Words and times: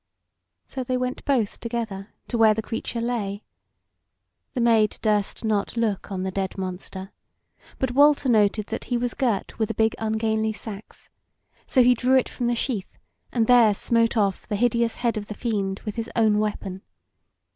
So 0.65 0.83
they 0.83 0.97
went 0.97 1.23
both 1.25 1.59
together 1.59 2.09
to 2.27 2.35
where 2.35 2.55
the 2.55 2.63
creature 2.63 3.01
lay. 3.01 3.43
The 4.55 4.59
Maid 4.61 4.97
durst 5.03 5.45
not 5.45 5.77
look 5.77 6.11
on 6.11 6.23
the 6.23 6.31
dead 6.31 6.57
monster, 6.57 7.11
but 7.77 7.91
Walter 7.91 8.27
noted 8.27 8.65
that 8.65 8.85
he 8.85 8.97
was 8.97 9.13
girt 9.13 9.59
with 9.59 9.69
a 9.69 9.75
big 9.75 9.93
ungainly 9.99 10.53
sax; 10.53 11.11
so 11.67 11.83
he 11.83 11.93
drew 11.93 12.15
it 12.17 12.29
from 12.29 12.47
the 12.47 12.55
sheath, 12.55 12.97
and 13.31 13.45
there 13.45 13.75
smote 13.75 14.17
off 14.17 14.47
the 14.47 14.55
hideous 14.55 14.95
head 14.95 15.17
of 15.17 15.27
the 15.27 15.35
fiend 15.35 15.81
with 15.81 15.97
his 15.97 16.09
own 16.15 16.39
weapon. 16.39 16.81